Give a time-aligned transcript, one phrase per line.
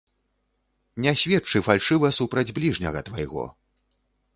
[1.05, 3.43] Не сведчы фальшыва супраць бліжняга твайго.